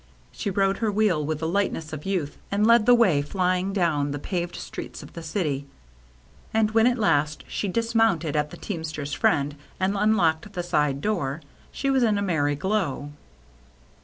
[0.31, 3.71] She rode her wheel with the light ness of youth, and led the way flying
[3.71, 5.67] down the paved streets of the city.
[6.55, 10.01] And when at last she dismounted at" The Teamster's THE RED SEAL LABEL 163 Friend/'
[10.01, 13.11] and unlocked the side door, she was in a merry glow.